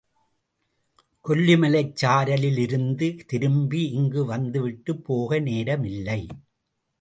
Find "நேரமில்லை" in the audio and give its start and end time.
5.39-6.19